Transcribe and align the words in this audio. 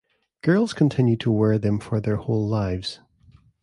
Girls 0.41 0.73
continued 0.73 1.19
to 1.19 1.31
wear 1.31 1.59
them 1.59 1.77
for 1.79 2.01
their 2.01 2.15
whole 2.15 2.47
lives. 2.47 3.01